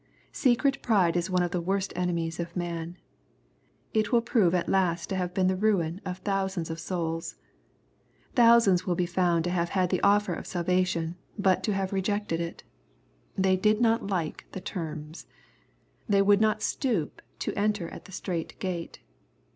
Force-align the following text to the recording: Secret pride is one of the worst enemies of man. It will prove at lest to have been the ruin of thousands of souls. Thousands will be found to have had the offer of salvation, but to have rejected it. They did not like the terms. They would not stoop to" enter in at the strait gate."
Secret 0.33 0.81
pride 0.81 1.15
is 1.15 1.29
one 1.29 1.43
of 1.43 1.51
the 1.51 1.61
worst 1.61 1.93
enemies 1.95 2.39
of 2.39 2.55
man. 2.55 2.97
It 3.93 4.11
will 4.11 4.23
prove 4.23 4.55
at 4.55 4.67
lest 4.67 5.09
to 5.09 5.15
have 5.15 5.31
been 5.31 5.45
the 5.45 5.55
ruin 5.55 6.01
of 6.03 6.17
thousands 6.17 6.71
of 6.71 6.79
souls. 6.79 7.35
Thousands 8.33 8.87
will 8.87 8.95
be 8.95 9.05
found 9.05 9.43
to 9.43 9.51
have 9.51 9.69
had 9.69 9.91
the 9.91 10.01
offer 10.01 10.33
of 10.33 10.47
salvation, 10.47 11.17
but 11.37 11.61
to 11.65 11.73
have 11.73 11.93
rejected 11.93 12.39
it. 12.41 12.63
They 13.37 13.55
did 13.55 13.79
not 13.79 14.07
like 14.07 14.47
the 14.53 14.59
terms. 14.61 15.27
They 16.09 16.23
would 16.23 16.41
not 16.41 16.63
stoop 16.63 17.21
to" 17.37 17.53
enter 17.55 17.87
in 17.87 17.93
at 17.93 18.05
the 18.05 18.11
strait 18.11 18.57
gate." 18.57 19.01